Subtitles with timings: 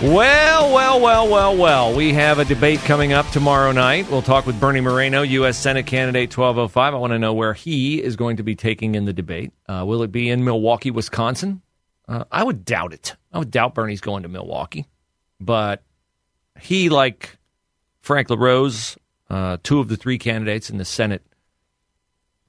[0.00, 1.96] Well, well, well, well, well.
[1.96, 4.08] We have a debate coming up tomorrow night.
[4.08, 5.58] We'll talk with Bernie Moreno, U.S.
[5.58, 6.94] Senate candidate 1205.
[6.94, 9.50] I want to know where he is going to be taking in the debate.
[9.66, 11.62] Uh, will it be in Milwaukee, Wisconsin?
[12.06, 13.16] Uh, I would doubt it.
[13.32, 14.86] I would doubt Bernie's going to Milwaukee.
[15.40, 15.82] But
[16.60, 17.36] he, like
[18.00, 18.96] Frank LaRose,
[19.28, 21.26] uh, two of the three candidates in the Senate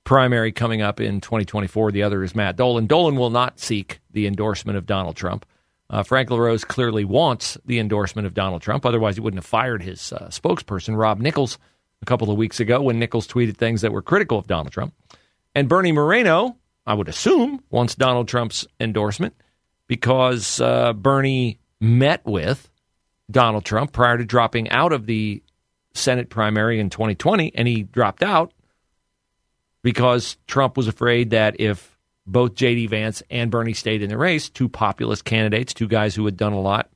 [0.04, 2.86] primary coming up in 2024, the other is Matt Dolan.
[2.86, 5.48] Dolan will not seek the endorsement of Donald Trump.
[5.90, 8.86] Uh, Frank LaRose clearly wants the endorsement of Donald Trump.
[8.86, 11.58] Otherwise, he wouldn't have fired his uh, spokesperson, Rob Nichols,
[12.02, 14.94] a couple of weeks ago when Nichols tweeted things that were critical of Donald Trump.
[15.56, 19.34] And Bernie Moreno, I would assume, wants Donald Trump's endorsement
[19.88, 22.70] because uh, Bernie met with
[23.30, 25.42] Donald Trump prior to dropping out of the
[25.94, 28.54] Senate primary in 2020, and he dropped out
[29.82, 31.98] because Trump was afraid that if
[32.32, 32.88] both J.D.
[32.88, 36.54] Vance and Bernie stayed in the race, two populist candidates, two guys who had done
[36.54, 36.90] a lot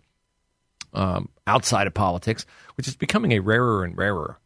[0.94, 2.46] um, outside of politics,
[2.76, 4.40] which is becoming a rarer and rarer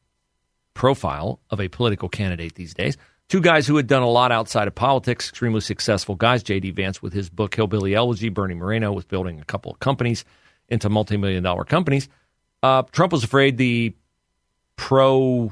[0.74, 2.98] profile of a political candidate these days.
[3.28, 6.44] Two guys who had done a lot outside of politics, extremely successful guys.
[6.44, 6.72] J.D.
[6.72, 10.24] Vance with his book Hillbilly Elegy, Bernie Moreno was building a couple of companies
[10.70, 12.08] into multi million dollar companies.
[12.64, 13.94] Uh, Trump was afraid the
[14.78, 15.52] pro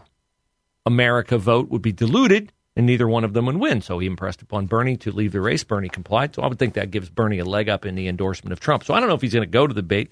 [0.85, 3.81] America vote would be diluted and neither one of them would win.
[3.81, 5.63] So he impressed upon Bernie to leave the race.
[5.63, 6.35] Bernie complied.
[6.35, 8.83] So I would think that gives Bernie a leg up in the endorsement of Trump.
[8.83, 10.11] So I don't know if he's going to go to the debate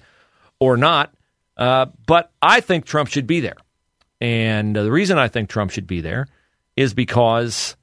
[0.59, 1.13] or not,
[1.57, 3.57] uh, but I think Trump should be there.
[4.21, 6.27] And uh, the reason I think Trump should be there
[6.77, 7.75] is because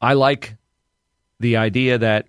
[0.00, 0.56] I like
[1.40, 2.26] the idea that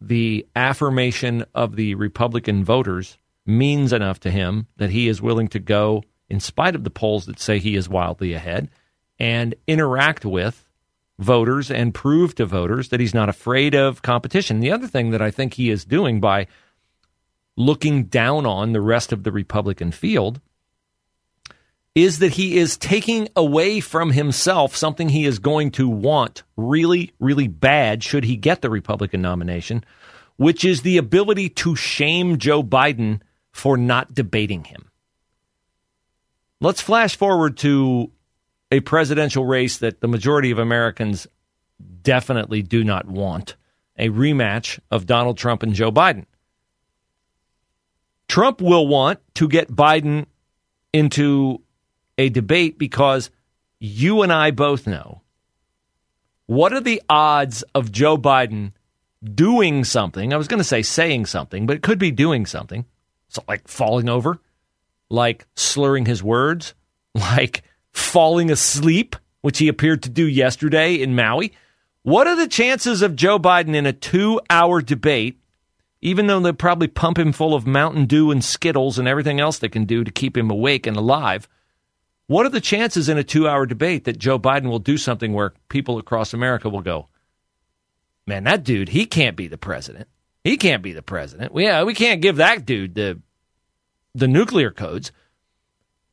[0.00, 5.58] the affirmation of the Republican voters means enough to him that he is willing to
[5.58, 8.70] go, in spite of the polls that say he is wildly ahead,
[9.18, 10.68] and interact with
[11.18, 14.60] voters and prove to voters that he's not afraid of competition.
[14.60, 16.46] The other thing that I think he is doing by
[17.56, 20.40] looking down on the rest of the Republican field
[21.94, 27.12] is that he is taking away from himself something he is going to want really,
[27.20, 29.84] really bad should he get the Republican nomination,
[30.36, 33.20] which is the ability to shame Joe Biden
[33.52, 34.90] for not debating him.
[36.60, 38.10] Let's flash forward to
[38.72, 41.26] a presidential race that the majority of Americans
[42.02, 43.54] definitely do not want
[43.98, 46.24] a rematch of Donald Trump and Joe Biden.
[48.28, 50.24] Trump will want to get Biden
[50.90, 51.60] into
[52.16, 53.30] a debate because
[53.78, 55.20] you and I both know
[56.46, 58.72] what are the odds of Joe Biden
[59.22, 60.32] doing something?
[60.32, 62.86] I was going to say saying something, but it could be doing something.
[63.28, 64.40] So like falling over,
[65.10, 66.72] like slurring his words,
[67.14, 71.52] like falling asleep, which he appeared to do yesterday in Maui.
[72.02, 75.40] What are the chances of Joe Biden in a two hour debate,
[76.00, 79.58] even though they probably pump him full of Mountain Dew and Skittles and everything else
[79.58, 81.48] they can do to keep him awake and alive?
[82.26, 85.32] What are the chances in a two hour debate that Joe Biden will do something
[85.32, 87.08] where people across America will go,
[88.26, 90.08] man, that dude, he can't be the president.
[90.44, 91.52] He can't be the president.
[91.54, 93.20] Yeah, uh, we can't give that dude the
[94.14, 95.12] the nuclear codes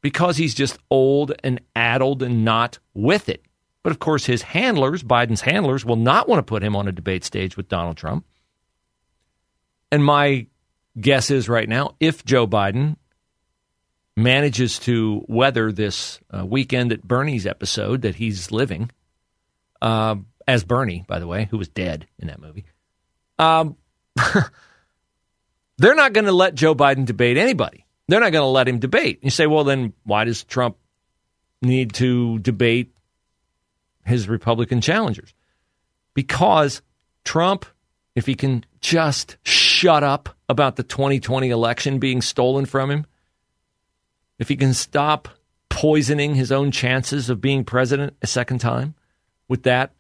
[0.02, 3.44] because he's just old and addled and not with it.
[3.84, 6.92] But of course, his handlers, Biden's handlers, will not want to put him on a
[6.92, 8.26] debate stage with Donald Trump.
[9.92, 10.48] And my
[11.00, 12.98] guess is right now, if Joe Biden
[14.16, 18.92] manages to weather this uh, weekend at Bernie's episode that he's living,
[19.82, 20.16] uh,
[20.48, 22.66] as Bernie, by the way, who was dead in that movie,
[23.38, 23.78] um,
[25.78, 27.86] they're not going to let Joe Biden debate anybody.
[28.10, 29.20] They're not going to let him debate.
[29.22, 30.78] You say, well, then why does Trump
[31.62, 32.92] need to debate
[34.04, 35.34] his Republican challengers?
[36.16, 36.82] Because
[37.24, 37.66] Trump,
[38.16, 43.06] if he can just shut up about the 2020 election being stolen from him,
[44.40, 45.28] if he can stop
[45.70, 48.96] poisoning his own chances of being president a second time
[49.48, 49.94] with that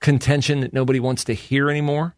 [0.00, 2.14] contention that nobody wants to hear anymore.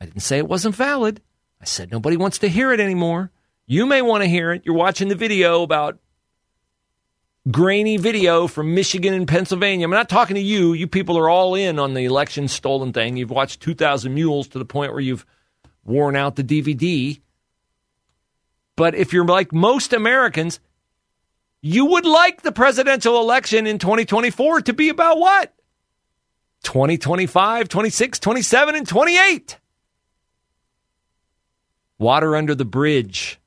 [0.00, 1.20] I didn't say it wasn't valid.
[1.60, 3.30] I said nobody wants to hear it anymore.
[3.66, 4.62] You may want to hear it.
[4.64, 5.98] You're watching the video about
[7.50, 9.84] grainy video from Michigan and Pennsylvania.
[9.84, 10.72] I'm not talking to you.
[10.72, 13.16] You people are all in on the election stolen thing.
[13.16, 15.26] You've watched 2,000 Mules to the point where you've
[15.84, 17.20] worn out the DVD.
[18.76, 20.60] But if you're like most Americans,
[21.62, 25.54] you would like the presidential election in 2024 to be about what?
[26.62, 29.58] 2025, 26, 27, and 28.
[32.00, 33.38] Water under the bridge,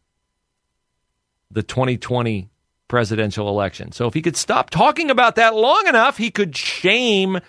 [1.50, 2.50] the 2020
[2.88, 3.92] presidential election.
[3.92, 7.40] So if he could stop talking about that long enough, he could shame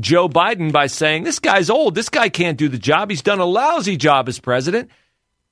[0.00, 1.94] Joe Biden by saying, This guy's old.
[1.94, 3.08] This guy can't do the job.
[3.08, 4.90] He's done a lousy job as president.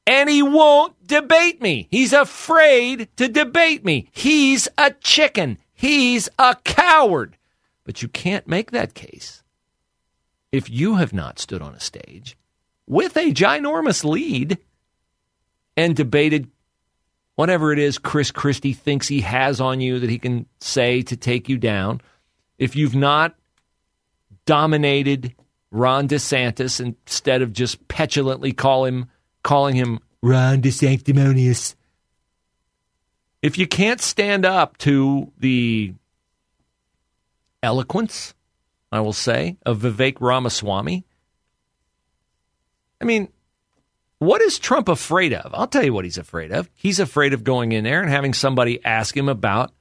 [0.08, 1.86] And he won't debate me.
[1.92, 4.08] He's afraid to debate me.
[4.10, 5.58] He's a chicken.
[5.72, 7.36] He's a coward.
[7.84, 9.44] But you can't make that case
[10.50, 12.36] if you have not stood on a stage
[12.88, 14.58] with a ginormous lead
[15.76, 16.48] and debated
[17.36, 21.16] whatever it is Chris Christie thinks he has on you that he can say to
[21.16, 22.00] take you down.
[22.58, 23.34] If you've not
[24.44, 25.34] dominated
[25.70, 29.08] Ron DeSantis instead of just petulantly call him,
[29.42, 31.74] calling him Ron DeSanctimonious.
[33.42, 35.94] If you can't stand up to the
[37.62, 38.34] eloquence,
[38.92, 41.04] I will say, of Vivek Ramaswamy,
[43.00, 43.28] I mean,
[44.20, 45.52] what is Trump afraid of?
[45.54, 46.70] I'll tell you what he's afraid of.
[46.74, 49.72] He's afraid of going in there and having somebody ask him about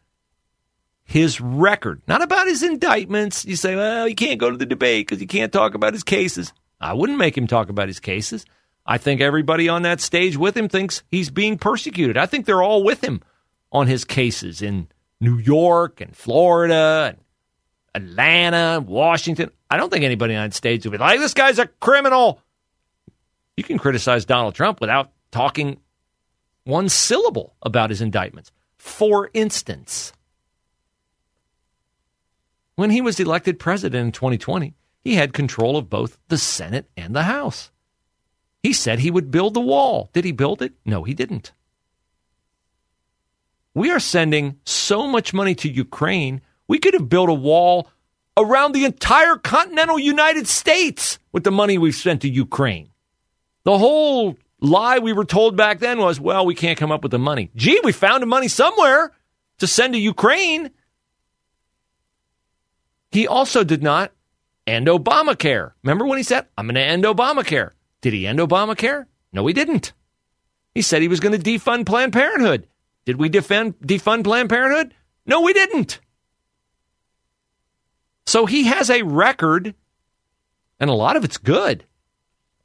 [1.03, 3.43] his record, not about his indictments.
[3.43, 6.03] You say, well, he can't go to the debate because he can't talk about his
[6.03, 6.53] cases.
[6.79, 8.45] I wouldn't make him talk about his cases.
[8.85, 12.17] I think everybody on that stage with him thinks he's being persecuted.
[12.17, 13.21] I think they're all with him
[13.73, 14.87] on his cases in
[15.19, 17.13] New York and Florida
[17.93, 19.51] and Atlanta, Washington.
[19.69, 22.41] I don't think anybody on that stage would be like, this guy's a criminal.
[23.59, 25.81] You can criticize Donald Trump without talking
[26.63, 28.53] one syllable about his indictments.
[28.77, 30.13] For instance,
[32.77, 37.13] when he was elected president in 2020, he had control of both the Senate and
[37.13, 37.69] the House.
[38.63, 40.09] He said he would build the wall.
[40.13, 40.71] Did he build it?
[40.85, 41.51] No, he didn't.
[43.73, 46.39] We are sending so much money to Ukraine,
[46.69, 47.89] we could have built a wall
[48.37, 52.91] around the entire continental United States with the money we've sent to Ukraine.
[53.69, 57.11] The whole lie we were told back then was, well, we can't come up with
[57.11, 57.51] the money.
[57.55, 59.11] Gee, we found the money somewhere
[59.59, 60.71] to send to Ukraine.
[63.11, 64.11] He also did not
[64.65, 65.73] end Obamacare.
[65.83, 67.73] Remember when he said, I'm going to end Obamacare?
[68.01, 69.05] Did he end Obamacare?
[69.33, 69.93] No, he didn't.
[70.73, 72.67] He said he was going to defund Planned Parenthood.
[73.05, 74.95] Did we defend, defund Planned Parenthood?
[75.27, 75.99] No, we didn't.
[78.25, 79.75] So he has a record,
[80.79, 81.85] and a lot of it's good.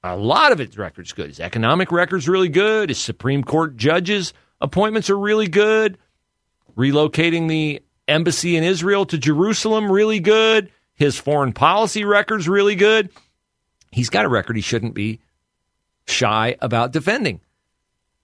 [0.07, 1.29] A lot of his record's good.
[1.29, 2.91] His economic record's really good.
[2.91, 5.97] His Supreme Court judges' appointments are really good.
[6.77, 10.71] Relocating the embassy in Israel to Jerusalem, really good.
[10.95, 13.09] His foreign policy record's really good.
[13.93, 15.21] He's got a record he shouldn't be
[16.07, 17.41] shy about defending.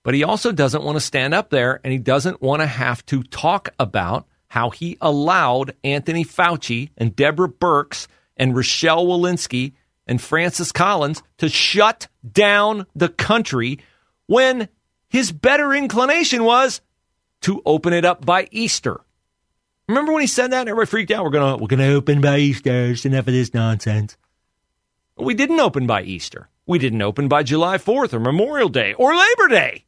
[0.03, 3.07] But he also doesn't want to stand up there and he doesn't want to have
[3.07, 8.07] to talk about how he allowed Anthony Fauci and Deborah Birx
[8.37, 9.73] and Rochelle Walensky
[10.11, 13.79] and Francis Collins to shut down the country
[14.27, 14.69] when
[15.09, 16.81] his better inclination was
[17.43, 19.01] to open it up by Easter.
[19.89, 21.25] Remember when he said that everybody freaked out?
[21.25, 22.91] We're gonna we're gonna open by Easter.
[22.91, 24.17] It's enough of this nonsense.
[25.17, 26.49] We didn't open by Easter.
[26.67, 29.85] We didn't open by July 4th or Memorial Day or Labor Day.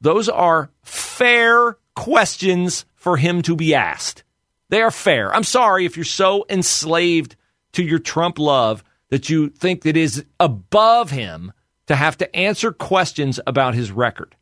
[0.00, 4.24] Those are fair questions for him to be asked.
[4.68, 5.34] They are fair.
[5.34, 7.36] I'm sorry if you're so enslaved
[7.76, 11.52] to your Trump love that you think it is above him
[11.86, 14.34] to have to answer questions about his record.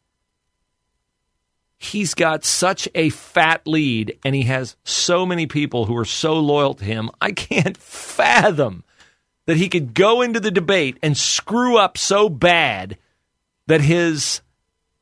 [1.77, 6.39] He's got such a fat lead and he has so many people who are so
[6.39, 7.11] loyal to him.
[7.21, 8.85] I can't fathom
[9.47, 12.97] that he could go into the debate and screw up so bad
[13.67, 14.43] that his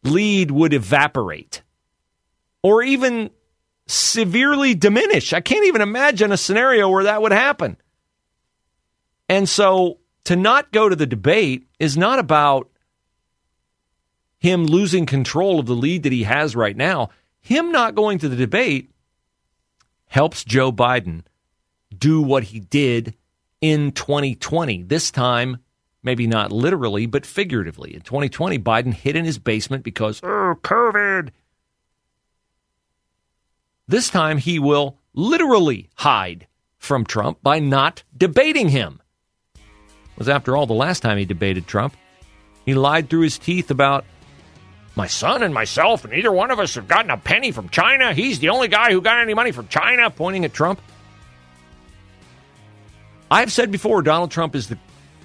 [0.04, 1.62] lead would evaporate
[2.62, 3.30] or even
[3.86, 5.34] severely diminish.
[5.34, 7.76] I can't even imagine a scenario where that would happen.
[9.32, 12.68] And so to not go to the debate is not about
[14.38, 17.08] him losing control of the lead that he has right now.
[17.40, 18.90] Him not going to the debate
[20.04, 21.22] helps Joe Biden
[21.96, 23.14] do what he did
[23.62, 24.82] in 2020.
[24.82, 25.56] This time,
[26.02, 27.94] maybe not literally, but figuratively.
[27.94, 31.30] In 2020, Biden hid in his basement because, oh, COVID.
[33.88, 39.01] This time, he will literally hide from Trump by not debating him
[40.16, 41.96] was, after all, the last time he debated Trump.
[42.64, 44.04] He lied through his teeth about
[44.94, 48.12] my son and myself, and neither one of us have gotten a penny from China.
[48.12, 50.80] He's the only guy who got any money from China, pointing at Trump.
[53.30, 54.78] I've said before Donald Trump is the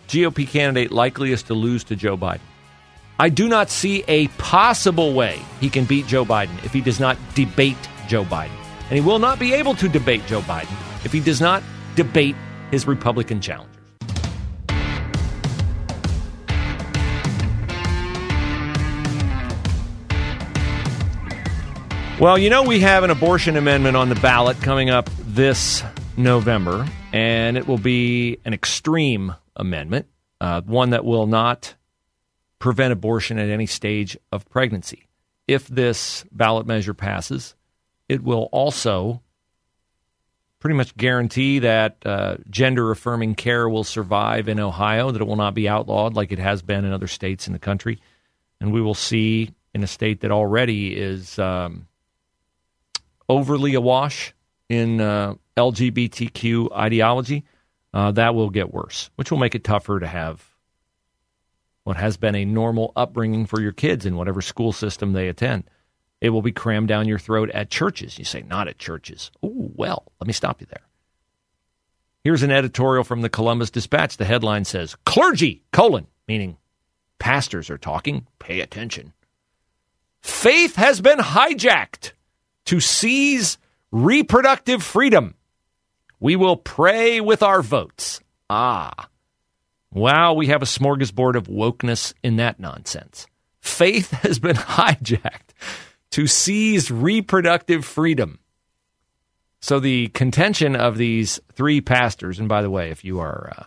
[0.08, 2.40] GOP candidate likeliest to lose to Joe Biden.
[3.20, 7.00] I do not see a possible way he can beat Joe Biden if he does
[7.00, 7.78] not debate
[8.08, 8.52] Joe Biden.
[8.90, 10.72] And he will not be able to debate Joe Biden
[11.04, 11.64] if he does not
[11.96, 12.36] debate
[12.72, 13.77] his Republican challengers.
[22.20, 25.84] Well, you know, we have an abortion amendment on the ballot coming up this
[26.18, 30.08] November, and it will be an extreme amendment,
[30.42, 31.76] uh, one that will not
[32.58, 35.08] prevent abortion at any stage of pregnancy.
[35.48, 37.54] If this ballot measure passes,
[38.10, 39.22] it will also
[40.58, 45.36] pretty much guarantee that uh, gender affirming care will survive in Ohio, that it will
[45.36, 48.02] not be outlawed like it has been in other states in the country.
[48.60, 51.88] And we will see in a state that already is um,
[53.30, 54.34] overly awash
[54.70, 57.46] in uh, LGBTQ ideology,
[57.94, 60.46] uh, that will get worse, which will make it tougher to have
[61.84, 65.64] what has been a normal upbringing for your kids in whatever school system they attend.
[66.20, 68.20] It will be crammed down your throat at churches.
[68.20, 69.32] You say, not at churches.
[69.42, 70.86] Oh, well, let me stop you there.
[72.26, 74.18] Here's an editorial from the Columbus Dispatch.
[74.18, 76.58] The headline says, Clergy, colon, meaning
[77.20, 78.28] pastors are talking.
[78.38, 79.14] Pay attention.
[80.20, 82.12] Faith has been hijacked
[82.68, 83.58] to seize
[83.92, 85.36] reproductive freedom.
[86.20, 88.22] We will pray with our votes.
[88.50, 89.10] Ah.
[89.92, 93.28] Wow, we have a smorgasbord of wokeness in that nonsense.
[93.62, 95.54] Faith has been hijacked
[96.12, 98.40] to seize reproductive freedom.
[99.60, 103.64] So, the contention of these three pastors, and by the way, if you are uh,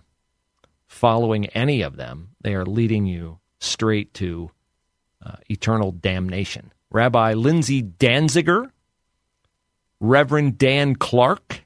[0.87, 4.51] following any of them, they are leading you straight to
[5.25, 6.73] uh, eternal damnation.
[6.91, 8.71] Rabbi Lindsay Danziger,
[10.01, 11.65] Reverend Dan Clark,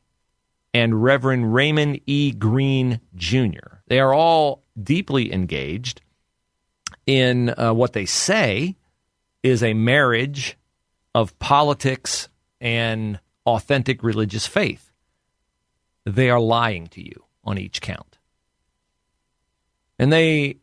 [0.75, 2.33] and Reverend Raymond E.
[2.33, 3.79] Green Jr.
[3.87, 6.01] They are all deeply engaged
[7.07, 8.77] in uh, what they say
[9.43, 10.59] is a marriage
[11.15, 12.29] of politics
[12.61, 14.91] and authentic religious faith.
[16.05, 18.19] They are lying to you on each count.
[19.99, 20.57] And they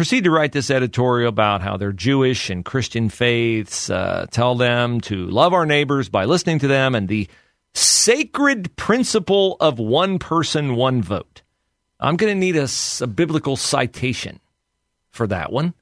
[0.00, 5.02] proceed to write this editorial about how their Jewish and Christian faiths uh, tell them
[5.02, 7.28] to love our neighbors by listening to them and the
[7.74, 11.42] sacred principle of one person, one vote.
[12.00, 12.66] I'm going to need a,
[13.02, 14.40] a, biblical citation
[15.10, 15.74] for that one.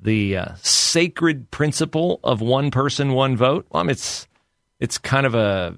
[0.00, 3.66] The uh, sacred principle of one person, one vote.
[3.68, 4.26] Well, I mean, it's
[4.80, 5.74] it's kind of a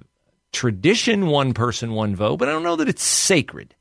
[0.53, 3.75] tradition, one person, one vote, but I don't know that it's sacred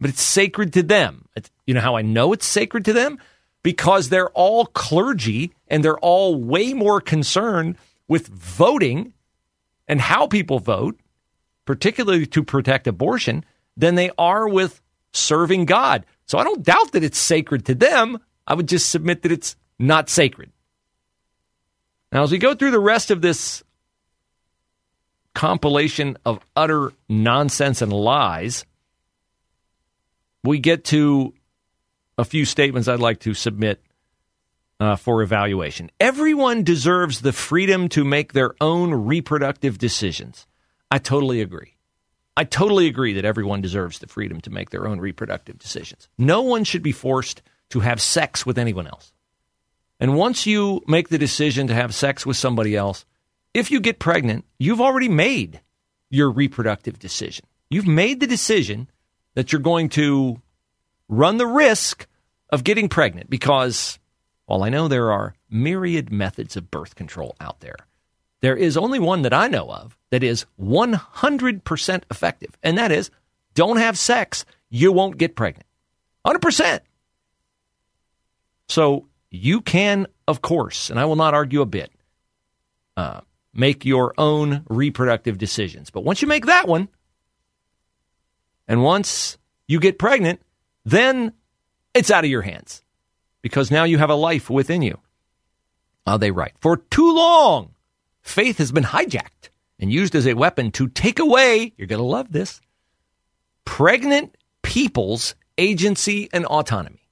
[0.00, 1.26] but it's sacred to them.
[1.66, 3.18] You know how I know it's sacred to them?
[3.62, 7.76] Because they're all clergy and they're all way more concerned
[8.08, 9.12] with voting
[9.88, 10.98] and how people vote,
[11.64, 13.44] particularly to protect abortion,
[13.76, 14.80] than they are with
[15.12, 16.06] serving God.
[16.26, 18.18] So I don't doubt that it's sacred to them.
[18.46, 20.50] I would just submit that it's not sacred.
[22.12, 23.62] Now, as we go through the rest of this
[25.34, 28.64] compilation of utter nonsense and lies,
[30.46, 31.34] we get to
[32.18, 33.82] a few statements I'd like to submit
[34.78, 35.90] uh, for evaluation.
[36.00, 40.46] Everyone deserves the freedom to make their own reproductive decisions.
[40.90, 41.76] I totally agree.
[42.36, 46.08] I totally agree that everyone deserves the freedom to make their own reproductive decisions.
[46.18, 49.12] No one should be forced to have sex with anyone else.
[49.98, 53.06] And once you make the decision to have sex with somebody else,
[53.54, 55.62] if you get pregnant, you've already made
[56.10, 57.46] your reproductive decision.
[57.70, 58.90] You've made the decision
[59.36, 60.40] that you're going to
[61.08, 62.08] run the risk
[62.50, 64.00] of getting pregnant because,
[64.46, 67.76] while I know there are myriad methods of birth control out there,
[68.40, 73.10] there is only one that I know of that is 100% effective, and that is
[73.54, 75.66] don't have sex, you won't get pregnant.
[76.26, 76.80] 100%.
[78.68, 81.92] So you can, of course, and I will not argue a bit,
[82.96, 83.20] uh,
[83.52, 85.90] make your own reproductive decisions.
[85.90, 86.88] But once you make that one,
[88.68, 90.40] and once you get pregnant,
[90.84, 91.32] then
[91.94, 92.82] it's out of your hands
[93.42, 94.98] because now you have a life within you.
[96.06, 97.74] Uh, they write For too long,
[98.22, 102.04] faith has been hijacked and used as a weapon to take away, you're going to
[102.04, 102.60] love this,
[103.64, 107.08] pregnant people's agency and autonomy.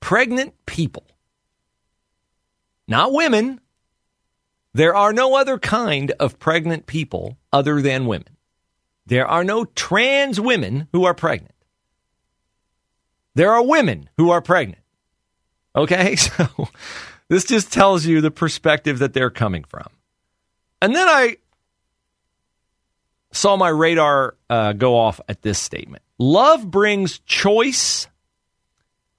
[0.00, 1.04] Pregnant people,
[2.86, 3.60] not women.
[4.74, 8.37] There are no other kind of pregnant people other than women.
[9.08, 11.54] There are no trans women who are pregnant.
[13.34, 14.82] There are women who are pregnant.
[15.74, 16.68] Okay, so
[17.28, 19.86] this just tells you the perspective that they're coming from.
[20.82, 21.36] And then I
[23.32, 28.08] saw my radar uh, go off at this statement Love brings choice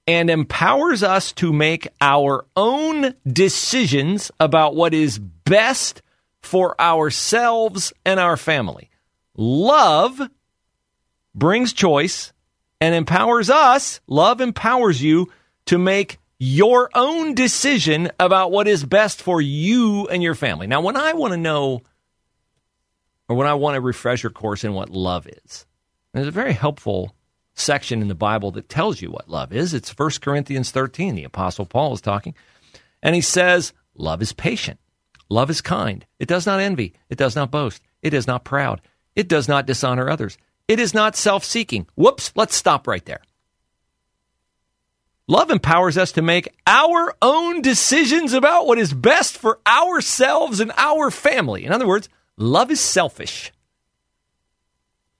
[0.06, 6.02] and empowers us to make our own decisions about what is best
[6.42, 8.89] for ourselves and our family.
[9.40, 10.20] Love
[11.34, 12.34] brings choice
[12.78, 15.32] and empowers us, love empowers you
[15.64, 20.66] to make your own decision about what is best for you and your family.
[20.66, 21.80] Now, when I want to know,
[23.30, 25.64] or when I want a refresher course in what love is,
[26.12, 27.16] there's a very helpful
[27.54, 29.72] section in the Bible that tells you what love is.
[29.72, 31.14] It's 1 Corinthians 13.
[31.14, 32.34] The Apostle Paul is talking,
[33.02, 34.78] and he says, Love is patient.
[35.30, 36.04] Love is kind.
[36.18, 36.92] It does not envy.
[37.08, 37.80] It does not boast.
[38.02, 38.82] It is not proud.
[39.20, 40.38] It does not dishonor others.
[40.66, 41.86] It is not self seeking.
[41.94, 43.20] Whoops, let's stop right there.
[45.28, 50.72] Love empowers us to make our own decisions about what is best for ourselves and
[50.78, 51.66] our family.
[51.66, 52.08] In other words,
[52.38, 53.52] love is selfish.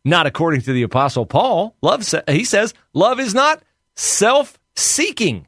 [0.02, 1.76] Not according to the apostle Paul.
[1.82, 3.62] Love he says love is not
[3.96, 5.46] self-seeking.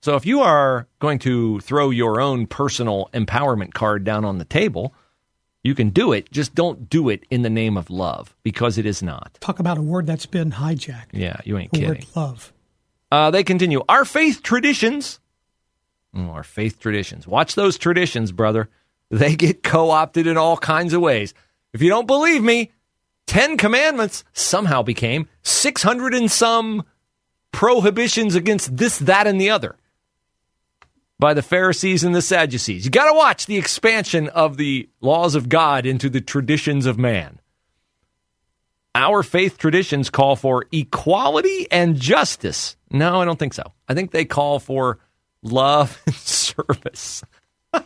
[0.00, 4.44] So if you are going to throw your own personal empowerment card down on the
[4.44, 4.94] table,
[5.62, 8.86] you can do it, just don't do it in the name of love because it
[8.86, 9.38] is not.
[9.40, 11.12] Talk about a word that's been hijacked.
[11.12, 11.94] Yeah, you ain't the kidding.
[11.94, 12.52] Word love.
[13.10, 13.82] Uh, they continue.
[13.88, 15.20] Our faith traditions.
[16.14, 17.26] Oh, our faith traditions.
[17.26, 18.68] Watch those traditions, brother.
[19.10, 21.34] They get co opted in all kinds of ways.
[21.72, 22.72] If you don't believe me,
[23.26, 26.84] Ten Commandments somehow became 600 and some
[27.52, 29.76] prohibitions against this, that, and the other
[31.22, 32.84] by the Pharisees and the Sadducees.
[32.84, 36.98] You got to watch the expansion of the laws of God into the traditions of
[36.98, 37.38] man.
[38.96, 42.76] Our faith traditions call for equality and justice.
[42.90, 43.62] No, I don't think so.
[43.88, 44.98] I think they call for
[45.44, 47.22] love and service.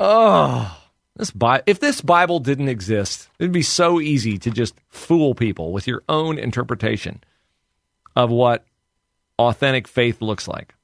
[0.00, 0.76] oh,
[1.14, 5.72] this Bi- if this Bible didn't exist, it'd be so easy to just fool people
[5.72, 7.22] with your own interpretation
[8.16, 8.64] of what
[9.38, 10.74] authentic faith looks like.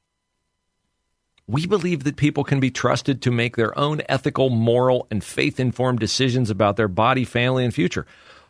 [1.49, 5.61] We believe that people can be trusted to make their own ethical, moral, and faith
[5.61, 8.07] informed decisions about their body, family, and future.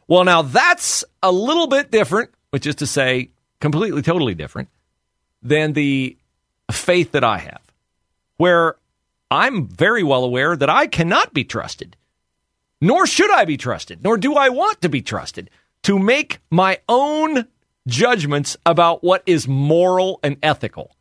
[0.09, 3.31] Well, now that's a little bit different, which is to say,
[3.61, 4.71] completely, totally different
[5.43, 6.17] than the
[6.71, 7.61] faith that I have,
[8.39, 8.77] where
[9.31, 11.97] I'm very well aware that I cannot be trusted,
[12.81, 15.51] nor should I be trusted, nor do I want to be trusted
[15.83, 17.47] to make my own
[17.87, 20.96] judgments about what is moral and ethical.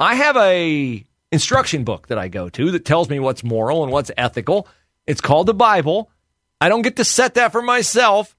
[0.00, 3.92] I have a instruction book that I go to that tells me what's moral and
[3.92, 4.66] what's ethical.
[5.06, 6.10] It's called the Bible.
[6.58, 8.34] I don't get to set that for myself.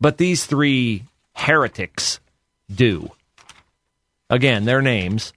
[0.00, 2.18] But these three heretics
[2.74, 3.10] do.
[4.30, 5.34] Again, their names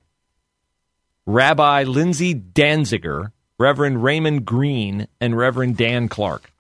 [1.26, 6.54] Rabbi Lindsay Danziger, Reverend Raymond Green, and Reverend Dan Clark.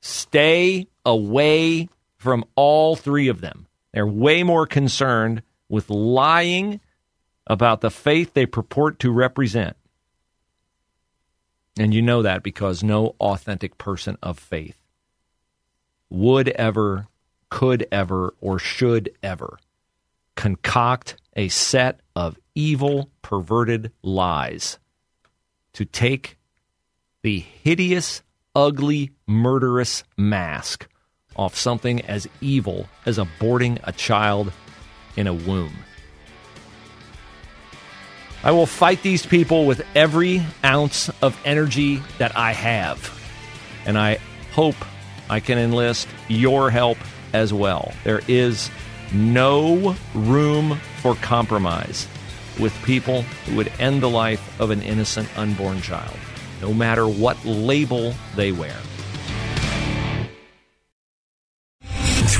[0.00, 3.66] Stay away from all three of them.
[3.92, 6.80] They're way more concerned with lying
[7.46, 9.76] about the faith they purport to represent
[11.78, 14.78] and you know that because no authentic person of faith
[16.08, 17.08] would ever,
[17.50, 19.58] could ever, or should ever
[20.36, 24.78] concoct a set of evil, perverted lies
[25.72, 26.36] to take
[27.22, 28.22] the hideous,
[28.54, 30.88] ugly, murderous mask
[31.36, 34.52] off something as evil as aborting a child
[35.16, 35.74] in a womb.
[38.44, 43.10] I will fight these people with every ounce of energy that I have.
[43.86, 44.18] And I
[44.52, 44.76] hope
[45.30, 46.98] I can enlist your help
[47.32, 47.94] as well.
[48.04, 48.70] There is
[49.14, 52.06] no room for compromise
[52.60, 56.16] with people who would end the life of an innocent unborn child,
[56.60, 58.76] no matter what label they wear.